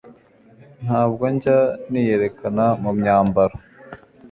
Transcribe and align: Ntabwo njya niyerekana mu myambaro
Ntabwo 0.83 1.23
njya 1.35 1.57
niyerekana 1.89 2.65
mu 2.81 2.91
myambaro 2.99 3.55